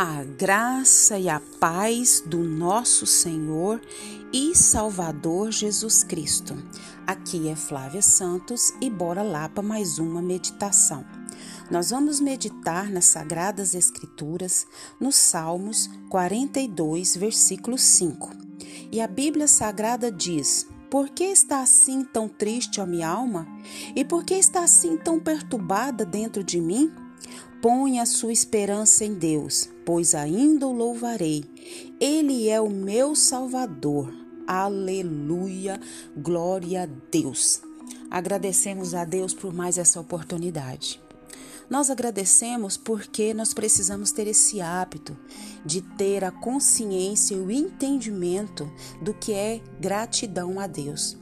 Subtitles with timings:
[0.00, 3.82] A graça e a paz do nosso Senhor
[4.32, 6.56] e Salvador Jesus Cristo.
[7.04, 11.04] Aqui é Flávia Santos e bora lá para mais uma meditação.
[11.68, 14.68] Nós vamos meditar nas Sagradas Escrituras,
[15.00, 18.30] nos Salmos 42, versículo 5.
[18.92, 23.48] E a Bíblia Sagrada diz: Por que está assim tão triste a minha alma?
[23.96, 27.08] E por que está assim tão perturbada dentro de mim?
[27.60, 31.44] Põe a sua esperança em Deus, pois ainda o louvarei.
[31.98, 34.14] Ele é o meu Salvador.
[34.46, 35.80] Aleluia,
[36.16, 37.60] glória a Deus.
[38.08, 41.00] Agradecemos a Deus por mais essa oportunidade.
[41.68, 45.16] Nós agradecemos porque nós precisamos ter esse hábito
[45.66, 48.70] de ter a consciência e o entendimento
[49.02, 51.16] do que é gratidão a Deus.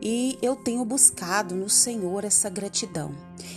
[0.00, 3.14] E eu tenho buscado no Senhor essa gratidão,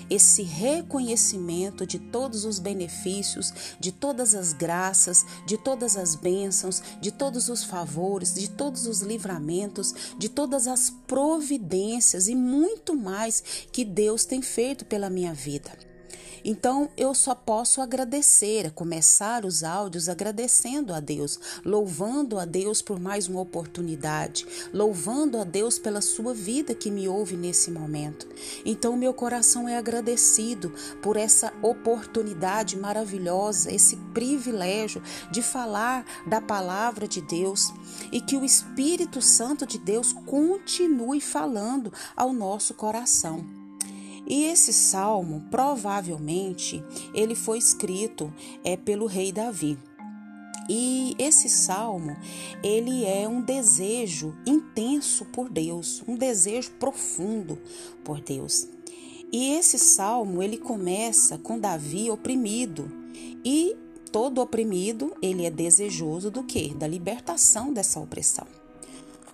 [0.10, 7.12] esse reconhecimento de todos os benefícios, de todas as graças, de todas as bênçãos, de
[7.12, 13.86] todos os favores, de todos os livramentos, de todas as providências e muito mais que
[13.86, 15.91] Deus tem feito pela minha vida.
[16.44, 23.00] Então eu só posso agradecer, começar os áudios agradecendo a Deus, louvando a Deus por
[23.00, 28.28] mais uma oportunidade, louvando a Deus pela sua vida que me ouve nesse momento.
[28.66, 37.08] Então meu coração é agradecido por essa oportunidade maravilhosa, esse privilégio de falar da palavra
[37.08, 37.72] de Deus
[38.12, 43.61] e que o Espírito Santo de Deus continue falando ao nosso coração.
[44.28, 46.84] E esse salmo, provavelmente,
[47.14, 49.78] ele foi escrito é pelo rei Davi.
[50.70, 52.16] E esse salmo,
[52.64, 57.60] ele é um desejo intenso por Deus, um desejo profundo
[58.04, 58.68] por Deus.
[59.32, 62.92] E esse salmo, ele começa com Davi oprimido.
[63.44, 63.76] E
[64.12, 66.74] todo oprimido, ele é desejoso do quê?
[66.76, 68.61] Da libertação dessa opressão.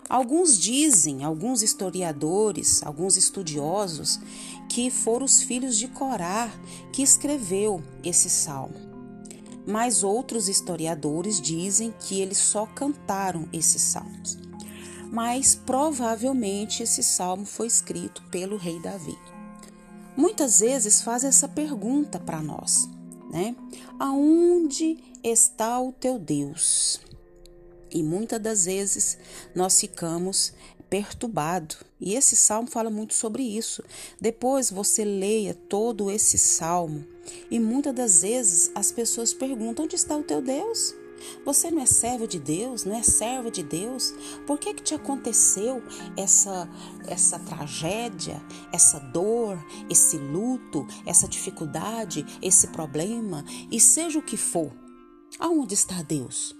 [0.10, 4.20] Alguns dizem, alguns historiadores, alguns estudiosos,
[4.70, 6.50] que foram os filhos de Corá
[6.94, 8.76] que escreveu esse salmo.
[9.66, 14.38] Mas outros historiadores dizem que eles só cantaram esses salmos.
[15.12, 19.18] Mas provavelmente esse salmo foi escrito pelo rei Davi.
[20.16, 22.90] Muitas vezes fazem essa pergunta para nós,
[23.30, 23.56] né?
[24.00, 27.07] Aonde está o teu Deus?
[27.92, 29.18] E muitas das vezes
[29.56, 30.54] nós ficamos
[30.90, 31.78] perturbados.
[32.00, 33.84] E esse salmo fala muito sobre isso.
[34.20, 37.06] Depois você leia todo esse salmo
[37.50, 40.96] e muitas das vezes as pessoas perguntam: onde está o teu Deus?
[41.44, 44.14] Você não é servo de Deus, não é serva de Deus?
[44.46, 45.82] Por que que te aconteceu
[46.16, 46.70] essa
[47.08, 49.58] essa tragédia, essa dor,
[49.90, 53.44] esse luto, essa dificuldade, esse problema?
[53.72, 54.72] E seja o que for,
[55.40, 56.57] aonde está Deus?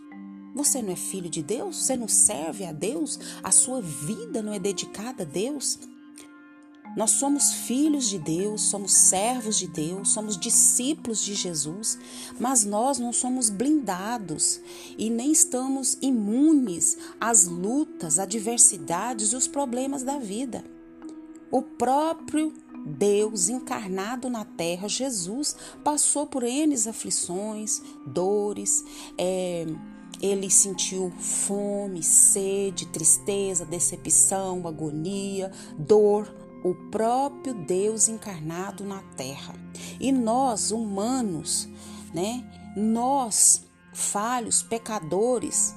[0.58, 1.78] Você não é filho de Deus?
[1.78, 3.20] Você não serve a Deus?
[3.44, 5.78] A sua vida não é dedicada a Deus?
[6.96, 12.00] Nós somos filhos de Deus, somos servos de Deus, somos discípulos de Jesus,
[12.40, 14.60] mas nós não somos blindados
[14.98, 20.66] e nem estamos imunes às lutas, adversidades e os problemas da vida.
[21.52, 22.52] O próprio
[22.84, 28.84] Deus encarnado na terra, Jesus, passou por N aflições, dores,
[29.20, 29.68] é,
[30.22, 36.34] ele sentiu fome, sede, tristeza, decepção, agonia, dor,
[36.64, 39.54] o próprio Deus encarnado na terra.
[40.00, 41.68] E nós, humanos,
[42.14, 42.44] né?
[42.76, 43.64] Nós,
[43.94, 45.76] falhos, pecadores,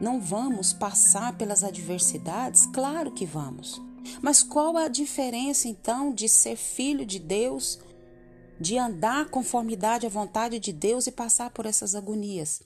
[0.00, 2.66] não vamos passar pelas adversidades?
[2.66, 3.80] Claro que vamos.
[4.20, 7.78] Mas qual a diferença então de ser filho de Deus,
[8.60, 12.62] de andar conformidade à vontade de Deus e passar por essas agonias?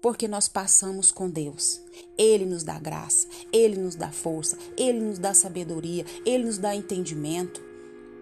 [0.00, 1.80] Porque nós passamos com Deus.
[2.18, 6.74] Ele nos dá graça, ele nos dá força, ele nos dá sabedoria, ele nos dá
[6.74, 7.62] entendimento.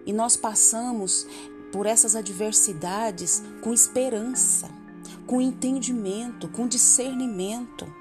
[0.05, 1.27] E nós passamos
[1.71, 4.69] por essas adversidades com esperança,
[5.25, 7.91] com entendimento, com discernimento.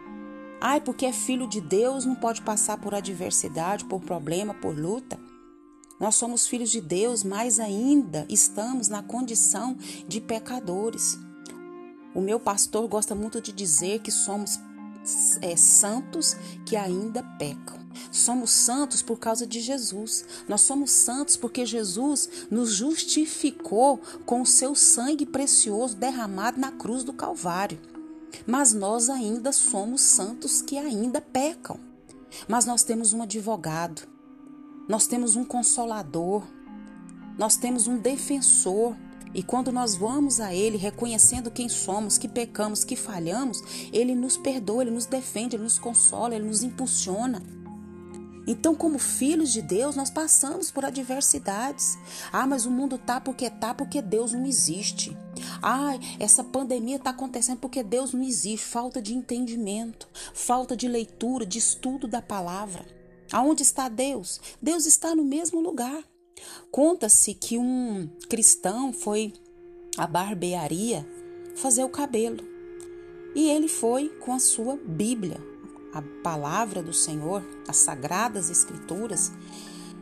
[0.61, 5.19] Ai, porque é filho de Deus, não pode passar por adversidade, por problema, por luta.
[5.99, 9.77] Nós somos filhos de Deus, mas ainda estamos na condição
[10.07, 11.19] de pecadores.
[12.15, 14.59] O meu pastor gosta muito de dizer que somos
[15.41, 16.37] é, santos
[16.67, 17.79] que ainda pecam.
[18.11, 20.25] Somos santos por causa de Jesus.
[20.49, 27.05] Nós somos santos porque Jesus nos justificou com o seu sangue precioso derramado na cruz
[27.05, 27.81] do Calvário.
[28.47, 31.79] Mas nós ainda somos santos que ainda pecam.
[32.49, 34.03] Mas nós temos um advogado,
[34.89, 36.45] nós temos um consolador,
[37.37, 38.97] nós temos um defensor
[39.33, 43.63] E quando nós vamos a Ele reconhecendo quem somos, que pecamos, que falhamos,
[43.93, 47.43] Ele nos perdoa, Ele nos defende, Ele nos consola, Ele nos impulsiona.
[48.47, 51.97] Então, como filhos de Deus, nós passamos por adversidades.
[52.33, 55.17] Ah, mas o mundo tá porque tá, porque Deus não existe.
[55.63, 58.67] Ah, essa pandemia está acontecendo porque Deus não existe.
[58.67, 62.85] Falta de entendimento, falta de leitura, de estudo da palavra.
[63.31, 64.41] Aonde está Deus?
[64.61, 66.03] Deus está no mesmo lugar.
[66.71, 69.33] Conta-se que um cristão foi
[69.97, 71.07] à barbearia
[71.57, 72.45] fazer o cabelo.
[73.35, 75.41] E ele foi com a sua Bíblia,
[75.93, 79.33] a palavra do Senhor, as sagradas escrituras.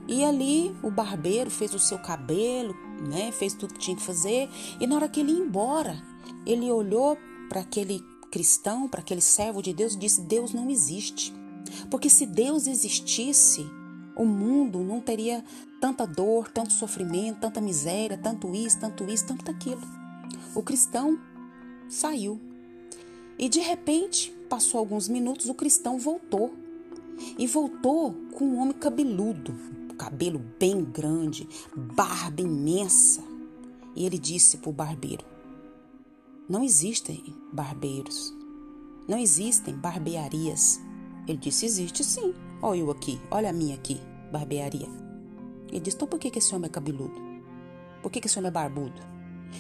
[0.07, 2.75] E ali o barbeiro fez o seu cabelo,
[3.07, 3.31] né?
[3.33, 4.49] Fez tudo que tinha que fazer.
[4.81, 6.03] E na hora que ele ia embora,
[6.47, 7.19] ele olhou
[7.49, 11.35] para aquele cristão, para aquele servo de Deus e disse: Deus não existe.
[11.91, 13.67] Porque se Deus existisse,
[14.19, 15.45] o mundo não teria
[15.81, 19.81] tanta dor, tanto sofrimento, tanta miséria, tanto isso, tanto isso, tanto aquilo.
[20.55, 21.19] O cristão
[21.89, 22.41] saiu.
[23.39, 26.53] E de repente, passou alguns minutos, o cristão voltou.
[27.39, 29.55] E voltou com um homem cabeludo,
[29.97, 33.23] cabelo bem grande, barba imensa.
[33.95, 35.25] E ele disse para o barbeiro:
[36.49, 37.23] Não existem
[37.53, 38.35] barbeiros,
[39.09, 40.81] não existem barbearias.
[41.27, 42.35] Ele disse: Existe sim.
[42.61, 44.89] Olha eu aqui, olha a minha aqui, barbearia.
[45.69, 47.21] Ele disse: Então por que, esse homem é cabeludo?
[48.03, 49.01] Por que, que esse homem é barbudo?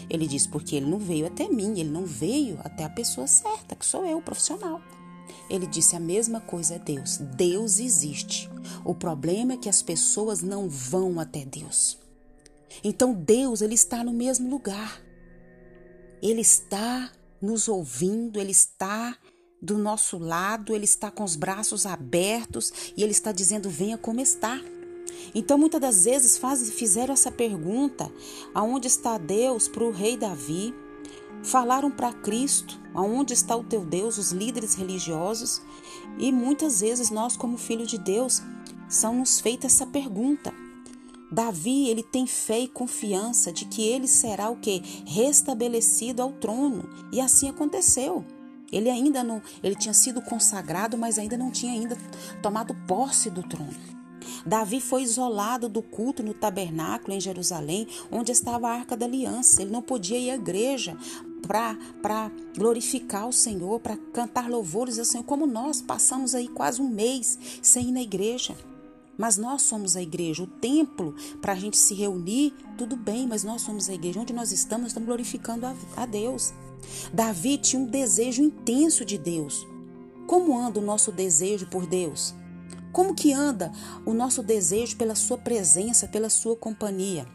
[0.09, 3.75] Ele disse: Porque ele não veio até mim, ele não veio até a pessoa certa,
[3.75, 4.81] que sou eu, o profissional.
[5.51, 7.19] Ele disse: A mesma coisa é Deus.
[7.19, 8.51] Deus existe.
[8.85, 11.99] O problema é que as pessoas não vão até Deus.
[12.85, 15.01] Então Deus, ele está no mesmo lugar.
[16.21, 17.11] Ele está
[17.41, 19.17] nos ouvindo, ele está
[19.61, 24.21] do nosso lado, ele está com os braços abertos e ele está dizendo: venha como
[24.21, 24.61] está.
[25.35, 28.11] Então, muitas das vezes faz, fizeram essa pergunta:
[28.55, 30.75] aonde está Deus para o rei Davi?
[31.43, 34.19] Falaram para Cristo: aonde está o teu Deus?
[34.19, 35.61] Os líderes religiosos.
[36.19, 38.43] E muitas vezes nós, como filhos de Deus,
[38.89, 40.53] são nos feita essa pergunta.
[41.31, 44.83] Davi, ele tem fé e confiança de que ele será o que?
[45.07, 46.89] Restabelecido ao trono.
[47.13, 48.25] E assim aconteceu.
[48.71, 51.97] Ele ainda não, ele tinha sido consagrado, mas ainda não tinha ainda
[52.43, 53.99] tomado posse do trono.
[54.45, 59.63] Davi foi isolado do culto no tabernáculo em Jerusalém, onde estava a arca da aliança.
[59.63, 60.97] Ele não podia ir à igreja
[61.47, 66.89] para glorificar o Senhor, para cantar louvores ao Senhor, como nós passamos aí quase um
[66.89, 68.55] mês sem ir na igreja.
[69.19, 73.43] Mas nós somos a igreja, o templo para a gente se reunir, tudo bem, mas
[73.43, 74.21] nós somos a igreja.
[74.21, 76.55] Onde nós estamos, nós estamos glorificando a, a Deus.
[77.13, 79.67] Davi tinha um desejo intenso de Deus.
[80.29, 82.33] Como anda o nosso desejo por Deus?
[82.93, 83.73] Como que anda
[84.07, 87.27] o nosso desejo pela sua presença, pela sua companhia?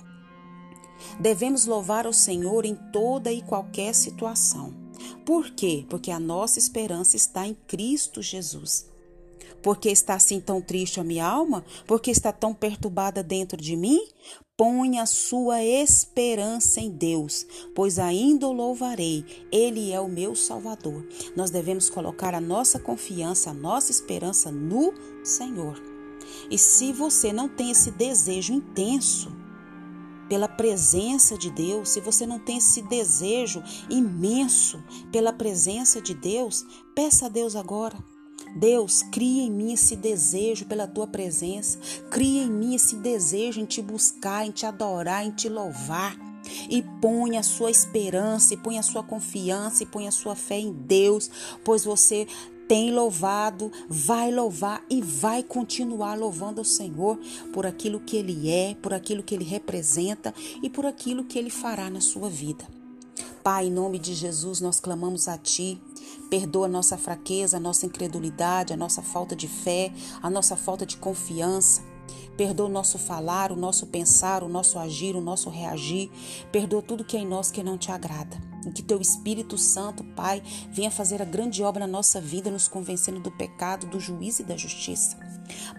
[1.20, 4.74] Devemos louvar o Senhor em toda e qualquer situação.
[5.26, 5.86] Por quê?
[5.90, 8.93] Porque a nossa esperança está em Cristo Jesus.
[9.64, 11.64] Porque está assim tão triste a minha alma?
[11.88, 14.00] Porque está tão perturbada dentro de mim?
[14.56, 19.26] Põe a sua esperança em Deus, pois ainda o louvarei.
[19.52, 21.08] Ele é o meu Salvador.
[21.36, 24.94] Nós devemos colocar a nossa confiança, a nossa esperança no
[25.24, 25.82] Senhor.
[26.52, 29.32] E se você não tem esse desejo intenso
[30.30, 36.66] pela presença de Deus, se você não tem esse desejo imenso pela presença de Deus,
[36.94, 38.13] peça a Deus agora
[38.56, 41.80] Deus, cria em mim esse desejo pela tua presença,
[42.10, 46.18] cria em mim esse desejo em te buscar, em te adorar, em te louvar.
[46.70, 50.60] E põe a sua esperança, e põe a sua confiança, e põe a sua fé
[50.60, 51.32] em Deus,
[51.64, 52.28] pois você
[52.68, 57.20] tem louvado, vai louvar e vai continuar louvando o Senhor
[57.54, 61.50] por aquilo que Ele é, por aquilo que Ele representa e por aquilo que Ele
[61.50, 62.66] fará na sua vida.
[63.44, 65.80] Pai, em nome de Jesus, nós clamamos a Ti.
[66.34, 70.84] Perdoa a nossa fraqueza, a nossa incredulidade, a nossa falta de fé, a nossa falta
[70.84, 71.84] de confiança.
[72.36, 76.10] Perdoa o nosso falar, o nosso pensar, o nosso agir, o nosso reagir.
[76.52, 78.36] Perdoa tudo que é em nós que não te agrada.
[78.66, 82.68] E que teu Espírito Santo, Pai, venha fazer a grande obra na nossa vida, nos
[82.68, 85.16] convencendo do pecado, do juízo e da justiça.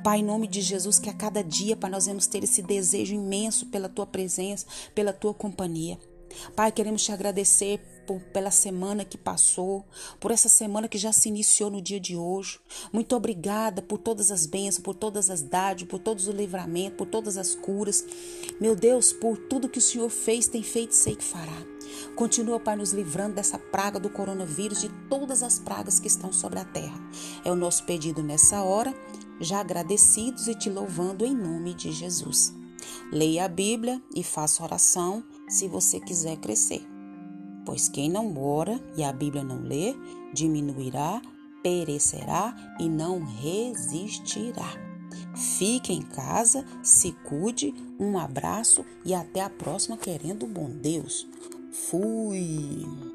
[0.05, 3.13] Pai, em nome de Jesus, que a cada dia, Pai, nós vamos ter esse desejo
[3.13, 5.99] imenso pela tua presença, pela tua companhia.
[6.55, 9.85] Pai, queremos te agradecer por, pela semana que passou,
[10.21, 12.59] por essa semana que já se iniciou no dia de hoje.
[12.93, 17.07] Muito obrigada por todas as bênçãos, por todas as dádivas, por todos os livramentos, por
[17.07, 18.05] todas as curas.
[18.61, 21.75] Meu Deus, por tudo que o Senhor fez, tem feito e sei que fará.
[22.15, 26.59] Continua, Pai, nos livrando dessa praga do coronavírus, de todas as pragas que estão sobre
[26.59, 26.99] a terra.
[27.45, 28.95] É o nosso pedido nessa hora,
[29.41, 32.55] já agradecidos e te louvando em nome de Jesus.
[33.13, 36.94] Leia a Bíblia e faça oração se você quiser crescer.
[37.65, 39.95] Pois quem não ora e a Bíblia não lê,
[40.33, 41.21] diminuirá,
[41.63, 44.85] perecerá e não resistirá.
[45.35, 51.27] Fique em casa, se cuide, um abraço e até a próxima, querendo bom Deus.
[51.73, 53.14] Fui!